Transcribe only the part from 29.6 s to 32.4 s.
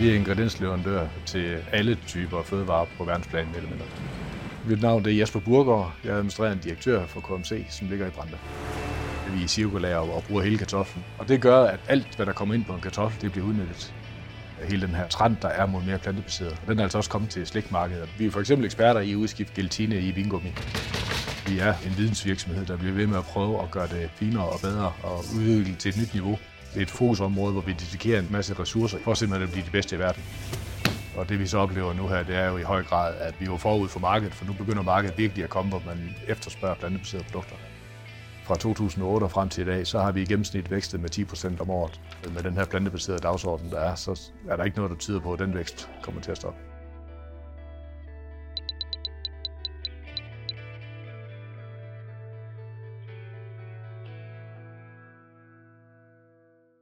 de bedste i verden. Og det vi så oplever nu her, det